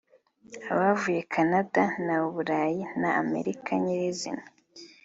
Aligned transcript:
abavuye 0.71 1.19
Canada 1.33 1.83
na 2.05 2.15
u 2.27 2.29
Burayi 2.33 2.81
na 3.01 3.09
Amerika 3.21 3.69
nyirizina 3.83 4.43